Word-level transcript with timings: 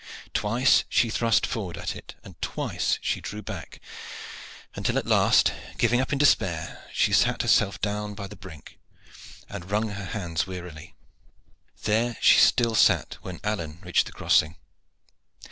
Twice 0.33 0.83
she 0.89 1.11
thrust 1.11 1.45
forward 1.45 1.77
at 1.77 1.95
it, 1.95 2.15
and 2.23 2.33
twice 2.41 2.97
she 3.03 3.21
drew 3.21 3.43
back, 3.43 3.79
until 4.73 4.97
at 4.97 5.05
last, 5.05 5.53
giving 5.77 6.01
up 6.01 6.11
in 6.11 6.17
despair, 6.17 6.89
she 6.91 7.13
sat 7.13 7.43
herself 7.43 7.79
down 7.81 8.15
by 8.15 8.25
the 8.25 8.35
brink 8.35 8.79
and 9.47 9.69
wrung 9.69 9.89
her 9.89 10.05
hands 10.05 10.47
wearily. 10.47 10.95
There 11.83 12.17
she 12.19 12.39
still 12.39 12.73
sat 12.73 13.17
when 13.21 13.41
Alleyne 13.43 13.77
reached 13.83 14.07
the 14.07 14.11
crossing. 14.11 14.55